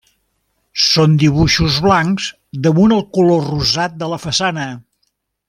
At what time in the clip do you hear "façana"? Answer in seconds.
4.27-4.67